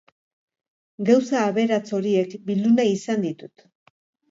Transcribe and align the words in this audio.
Gauza 1.09 1.43
aberats 1.51 1.93
horiek 1.99 2.35
bildu 2.51 2.73
nahi 2.81 2.97
izan 2.97 3.29
ditut. 3.31 3.71